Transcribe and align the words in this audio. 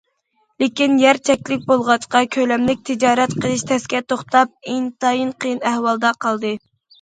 لېكىن 0.61 0.93
يەر 1.01 1.19
چەكلىك 1.27 1.67
بولغاچقا، 1.67 2.21
كۆلەملىك 2.35 2.81
تىجارەت 2.91 3.35
قىلىش 3.43 3.67
تەسكە 3.73 4.01
توختاپ، 4.15 4.71
ئىنتايىن 4.73 5.31
قىيىن 5.45 5.63
ئەھۋالدا 5.73 6.13
قالدى. 6.27 6.57